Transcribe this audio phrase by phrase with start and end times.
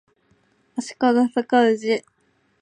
[0.75, 2.03] 足利尊氏